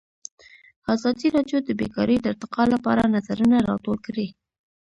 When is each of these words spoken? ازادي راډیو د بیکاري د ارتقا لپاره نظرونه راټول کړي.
ازادي 0.93 1.27
راډیو 1.35 1.57
د 1.63 1.69
بیکاري 1.79 2.15
د 2.19 2.25
ارتقا 2.33 2.63
لپاره 2.73 3.11
نظرونه 3.15 3.55
راټول 3.69 3.97
کړي. 4.05 4.27